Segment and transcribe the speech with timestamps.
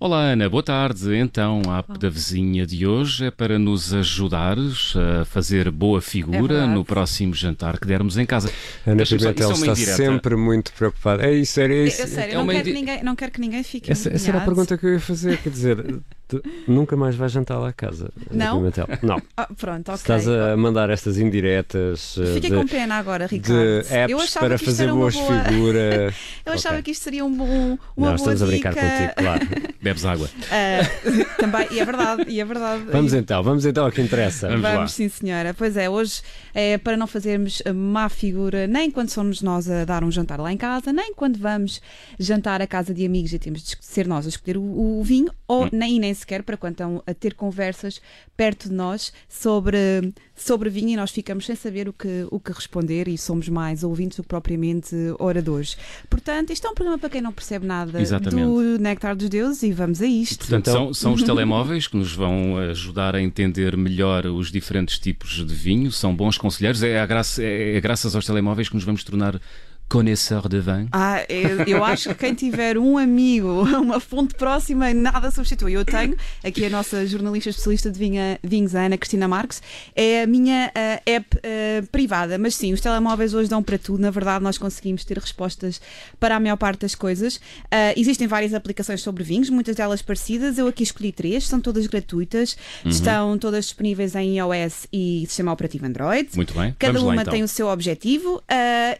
[0.00, 1.14] Olá Ana, boa tarde.
[1.14, 6.62] Então, a app da vizinha de hoje é para nos ajudares a fazer boa figura
[6.62, 8.50] É no próximo jantar que dermos em casa.
[8.86, 9.96] Ana Pimentel é está indireta.
[9.96, 11.22] sempre muito preocupada.
[11.26, 12.00] É isso, era isso.
[12.00, 14.38] eu sério, é não, quero que ninguém, não quero que ninguém fique Essa, essa era
[14.38, 15.36] a pergunta que eu ia fazer.
[15.36, 18.10] Quer dizer, tu nunca mais vais jantar lá a casa.
[18.30, 18.60] Não?
[19.02, 19.22] Não.
[19.36, 19.94] Ah, pronto, ok.
[19.94, 23.58] Estás a mandar estas indiretas eh, Fiquei de, com pena agora, de Ricardo.
[24.08, 25.44] eu apps achava para que isto fazer boas boa...
[25.44, 26.14] figuras.
[26.46, 26.82] Eu achava Ok.
[26.84, 28.86] que isto seria um bom, uma Não, boa estamos a brincar dica.
[28.88, 29.74] contigo, claro.
[29.82, 30.30] Bebes água.
[30.50, 32.84] Ah, também, e é verdade, e é verdade.
[32.90, 34.48] Vamos então, vamos então ao que interessa.
[34.48, 34.74] Vamos lá.
[34.76, 35.52] Vamos, sim, senhora.
[35.54, 36.22] Pois é, hoje
[36.54, 40.40] é para não fazermos a má figura, nem quando somos nós a dar um jantar
[40.40, 41.80] lá em casa, nem quando vamos
[42.18, 45.30] jantar à casa de amigos e temos de ser nós a escolher o, o vinho,
[45.46, 48.00] ou nem, nem sequer para quando estão a ter conversas
[48.36, 52.50] perto de nós sobre, sobre vinho e nós ficamos sem saber o que, o que
[52.52, 55.76] responder e somos mais ouvintes do que propriamente oradores.
[56.10, 58.44] Portanto, isto é um programa para quem não percebe nada Exatamente.
[58.46, 60.38] do Néctar dos Deuses e vamos a isto.
[60.40, 64.98] Portanto, Então- são, são os telemóveis que nos vão ajudar a entender melhor os diferentes
[64.98, 65.92] tipos de vinho.
[65.92, 66.82] São bons conselheiros.
[66.82, 69.40] É, a graça- é- é graças aos telemóveis que nos vamos tornar
[69.88, 70.88] conhecedor de vin.
[70.92, 75.72] Ah, eu, eu acho que quem tiver um amigo, uma fonte próxima, nada substitui.
[75.72, 79.62] Eu tenho, aqui a nossa jornalista especialista de vinha, vinhos, a Ana Cristina Marques,
[79.94, 82.36] é a minha ah, app ah, privada.
[82.36, 84.00] Mas sim, os telemóveis hoje dão para tudo.
[84.00, 85.80] Na verdade, nós conseguimos ter respostas
[86.18, 87.40] para a maior parte das coisas.
[87.70, 90.58] Ah, existem várias aplicações sobre vinhos, muitas delas parecidas.
[90.58, 95.86] Eu aqui escolhi três, são todas gratuitas, estão todas disponíveis em iOS e sistema operativo
[95.86, 96.28] Android.
[96.34, 96.74] Muito bem.
[96.76, 97.32] Cada Vamos lá, uma então.
[97.32, 98.42] tem o seu objetivo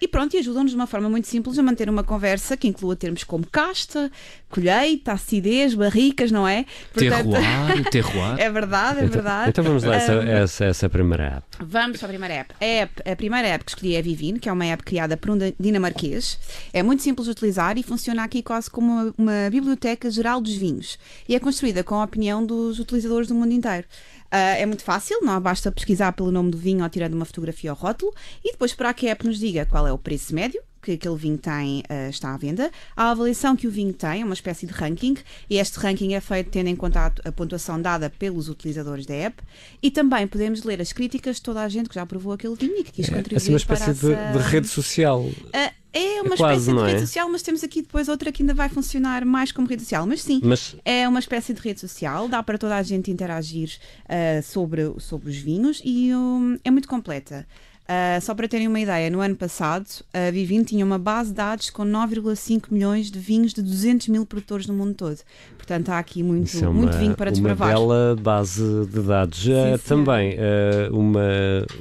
[0.00, 2.94] e pronto, e ajudam-nos de uma forma muito simples a manter uma conversa que inclua
[2.94, 4.10] termos como casta,
[4.50, 6.66] colheita, acidez, barricas, não é?
[6.94, 8.36] Terroir, terroir.
[8.38, 9.50] é verdade, é Então, verdade.
[9.50, 11.46] então vamos lá, essa, essa, essa primeira app.
[11.60, 12.54] Vamos para a primeira app.
[12.60, 13.10] A, app.
[13.10, 15.38] a primeira app que escolhi é a Vivino, que é uma app criada por um
[15.58, 16.38] dinamarquês.
[16.72, 20.54] É muito simples de utilizar e funciona aqui quase como uma, uma biblioteca geral dos
[20.54, 20.98] vinhos.
[21.26, 23.86] E é construída com a opinião dos utilizadores do mundo inteiro.
[24.30, 27.70] Ah, é muito fácil, não basta pesquisar pelo nome do vinho ou tirando uma fotografia
[27.70, 28.14] ao rótulo
[28.44, 31.16] e depois esperar que a app nos diga qual é o preço médio que aquele
[31.16, 34.66] vinho tem ah, está à venda, a avaliação que o vinho tem, é uma espécie
[34.66, 35.16] de ranking,
[35.50, 39.14] e este ranking é feito tendo em conta a, a pontuação dada pelos utilizadores da
[39.14, 39.42] app,
[39.82, 42.78] e também podemos ler as críticas de toda a gente que já provou aquele vinho
[42.78, 44.38] e que quis É contribuir assim uma para espécie de, essa...
[44.38, 45.28] de rede social.
[45.52, 46.92] Ah, é uma É quase, espécie de não é?
[46.92, 50.06] rede social, mas temos aqui depois outra que ainda vai funcionar mais como rede social,
[50.06, 50.40] mas sim.
[50.42, 53.70] Mas É uma espécie de rede social, dá para toda a gente interagir
[54.08, 57.46] ah, sobre, sobre os vinhos e hum, é muito completa.
[57.88, 61.36] Ah, só para terem uma ideia, no ano passado a Vivino tinha uma base de
[61.36, 65.18] dados com 9,5 milhões de vinhos de 200 mil produtores no mundo todo.
[65.56, 67.68] Portanto, há aqui muito, isso é uma, muito vinho para uma desbravar.
[67.68, 69.38] bela base de dados.
[69.38, 71.20] Já Sim, também eh, uma.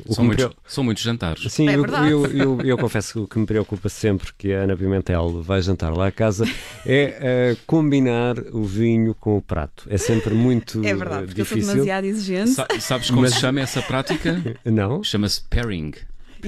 [0.09, 1.51] São muitos, são muitos jantares.
[1.51, 4.61] Sim, É eu, eu, eu, eu confesso que o que me preocupa sempre que a
[4.61, 6.45] Ana Pimentel vai jantar lá a casa
[6.85, 9.85] é combinar o vinho com o prato.
[9.89, 11.73] É sempre muito É verdade, porque eu sou difícil.
[11.75, 12.49] demasiado exigente.
[12.51, 14.41] Sa- sabes como Mas- se chama essa prática?
[14.65, 15.03] Não?
[15.03, 15.91] Chama-se pairing.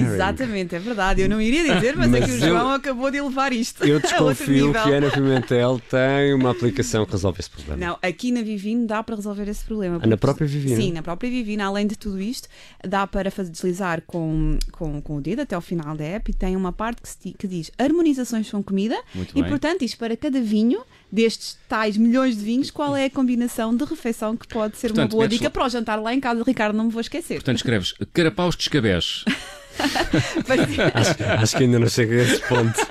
[0.01, 1.21] Exatamente, é verdade.
[1.21, 3.83] Eu não iria dizer, mas, Mas aqui o eu- João acabou de elevar isto.
[3.83, 7.85] Eu desconfio que a Ana Pimentel tem uma aplicação que resolve esse problema.
[7.85, 9.99] Não, aqui na Vivino dá para resolver esse problema.
[10.01, 10.75] Ah, na própria Vivino?
[10.81, 11.63] Sim, na própria Vivino.
[11.63, 12.47] Além de tudo isto,
[12.87, 16.55] dá para deslizar com, com, com o dedo até ao final da app e tem
[16.55, 19.49] uma parte que, se que diz harmonizações com comida Muito e, bem.
[19.49, 20.81] portanto, isto para cada vinho
[21.11, 24.95] destes tais milhões de vinhos, qual é a combinação de refeição que pode ser uma
[24.95, 26.43] Portanto, boa metes dica lá- para o jantar lá em casa.
[26.45, 27.35] Ricardo, não me vou esquecer.
[27.35, 29.23] Portanto, escreves carapaus de escabés.
[30.93, 32.87] Acho, acho que ainda não chega a esse ponto.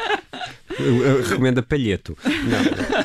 [0.79, 2.17] Eu, eu recomendo a palheto.
[2.25, 3.05] Não.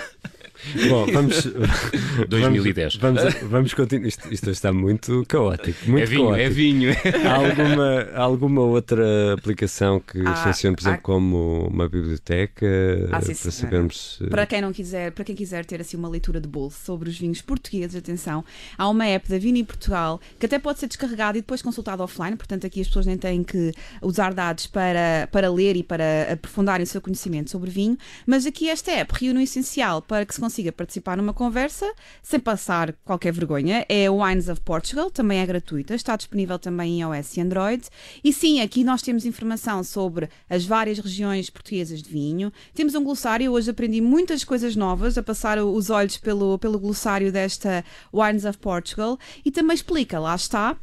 [0.90, 1.48] Bom, vamos.
[2.28, 2.96] 2010.
[2.96, 4.08] Vamos, vamos, vamos continuar.
[4.08, 5.90] Isto, isto está muito caótico.
[5.90, 6.42] Muito é vinho, caótico.
[6.46, 6.92] é vinho.
[7.28, 12.66] Há alguma, alguma outra aplicação que Há- funcione, por exemplo, há- como uma biblioteca
[13.12, 14.20] Ah, sim, para sabermos.
[14.30, 17.18] Para quem não quiser, para quem quiser ter assim uma leitura de bolso sobre os
[17.18, 18.44] vinhos portugueses, atenção,
[18.78, 22.36] há uma app da Vini Portugal que até pode ser descarregada e depois consultada offline,
[22.36, 26.84] portanto aqui as pessoas nem têm que usar dados para, para ler e para aprofundarem
[26.84, 30.40] o seu conhecimento sobre vinho, mas aqui esta app reúne o essencial para que se
[30.42, 31.90] consiga participar numa conversa
[32.22, 33.86] sem passar qualquer vergonha.
[33.88, 37.84] É o Wines of Portugal, também é gratuita, está disponível também em iOS e Android.
[38.22, 42.52] E sim, aqui nós temos informação sobre as várias regiões portuguesas de vinho.
[42.76, 47.32] Temos um glossário, hoje aprendi muitas coisas novas a passar os olhos pelo, pelo glossário
[47.32, 50.76] desta Wines of Portugal e também explica, lá está,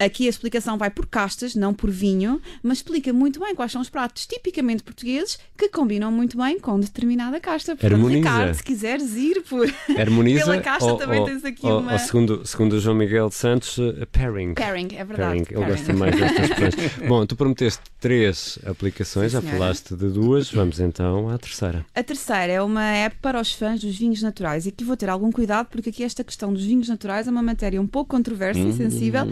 [0.00, 3.82] Aqui a explicação vai por castas, não por vinho, mas explica muito bem quais são
[3.82, 7.76] os pratos tipicamente portugueses que combinam muito bem com determinada casta.
[7.76, 8.18] Portanto, Harmoniza.
[8.30, 9.70] Ricardo, se quiseres ir por...
[9.98, 10.44] Harmoniza.
[10.46, 13.30] Pela caixa ou, também ou- tens aqui ou- uma- ou segundo, segundo o João Miguel
[13.30, 14.54] Santos, eh, pairing.
[14.54, 15.44] Pairing, é verdade.
[15.44, 17.08] Pairing, ele gosta mais destas expressões.
[17.08, 19.58] Bom, tu prometeste três aplicações, Sim, já senhora.
[19.58, 21.84] falaste de duas, vamos então à terceira.
[21.94, 24.64] A terceira é uma app para os fãs dos vinhos naturais.
[24.64, 27.42] E aqui vou ter algum cuidado, porque aqui esta questão dos vinhos naturais é uma
[27.42, 29.22] matéria um pouco controversa e sensível,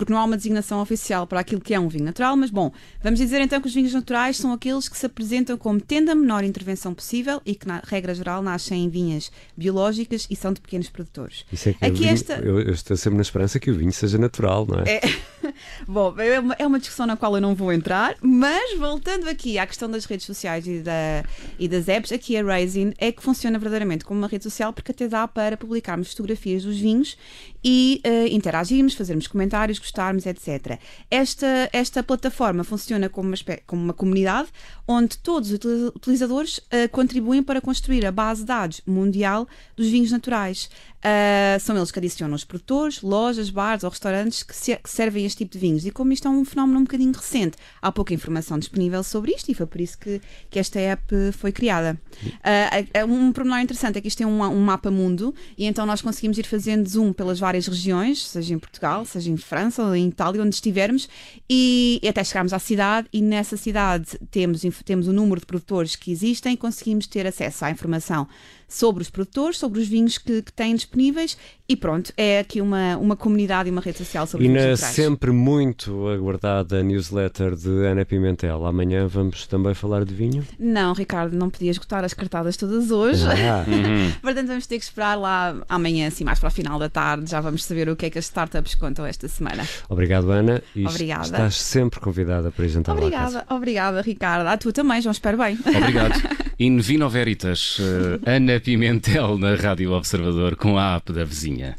[0.00, 2.34] porque não há uma designação oficial para aquilo que é um vinho natural.
[2.36, 5.78] Mas bom, vamos dizer então que os vinhos naturais são aqueles que se apresentam como
[5.78, 10.34] tendo a menor intervenção possível e que, na regra geral, nascem em vinhas biológicas e
[10.34, 11.44] são de pequenos produtores.
[11.52, 13.74] Isso é que Aqui o vinho- esta- eu, eu estou sempre na esperança que o
[13.74, 14.84] vinho seja natural, não é?
[14.94, 15.00] É.
[15.86, 19.58] Bom, é uma, é uma discussão na qual eu não vou entrar, mas voltando aqui
[19.58, 21.24] à questão das redes sociais e, da,
[21.58, 24.92] e das apps, aqui a Raisin é que funciona verdadeiramente como uma rede social porque
[24.92, 27.16] até dá para publicarmos fotografias dos vinhos
[27.62, 30.78] e eh, interagirmos, fazermos comentários, gostarmos, etc.
[31.10, 33.36] Esta, esta plataforma funciona como uma,
[33.66, 34.48] como uma comunidade
[34.88, 39.46] onde todos os utili- utilizadores eh, contribuem para construir a base de dados mundial
[39.76, 40.70] dos vinhos naturais.
[41.02, 45.24] Ah, são eles que adicionam os produtores, lojas, bares ou restaurantes que, se- que servem
[45.24, 45.86] este tipo de vinhos.
[45.86, 49.50] E como isto é um fenómeno um bocadinho recente, há pouca informação disponível sobre isto
[49.50, 50.20] e foi por isso que,
[50.50, 51.02] que esta app
[51.32, 51.98] foi criada.
[52.44, 55.86] É- é um pormenor interessante é que isto tem um, um mapa mundo e então
[55.86, 59.94] nós conseguimos ir fazendo zoom pelas várias regiões, seja em Portugal, seja em França ou
[59.96, 61.08] em Itália, onde estivermos,
[61.48, 63.08] e, e até chegarmos à cidade.
[63.12, 67.64] E nessa cidade temos, temos o número de produtores que existem e conseguimos ter acesso
[67.64, 68.28] à informação
[68.70, 71.36] sobre os produtores, sobre os vinhos que, que têm disponíveis
[71.68, 74.70] e pronto, é aqui uma, uma comunidade e uma rede social sobre E vinhos na
[74.70, 74.94] naturais.
[74.94, 80.44] sempre muito aguardada newsletter de Ana Pimentel, amanhã vamos também falar de vinho?
[80.58, 83.24] Não, Ricardo, não podia esgotar as cartadas todas hoje.
[83.24, 83.64] Ah,
[84.22, 87.30] Portanto, vamos ter que esperar lá amanhã, assim, mais para o final da tarde.
[87.30, 89.66] Já vamos saber o que é que as startups contam esta semana.
[89.88, 90.62] obrigado, Ana.
[90.74, 91.24] E Obrigada.
[91.24, 92.90] estás sempre convidada para casa.
[92.92, 94.46] Obrigada, obrigada, Ricardo.
[94.48, 95.58] A tu também, João, espero bem.
[95.64, 96.14] Obrigado.
[96.60, 101.76] In Vino Veritas, eh, Ana Pimentel na Rádio Observador com a app da vizinha.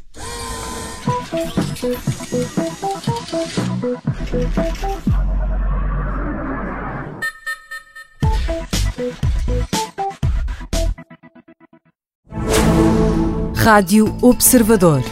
[13.56, 15.02] Rádio Observador.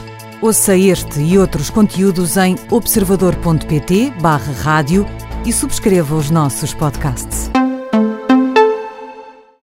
[0.43, 5.07] Ouça este e outros conteúdos em observador.pt/barra rádio
[5.47, 7.51] e subscreva os nossos podcasts.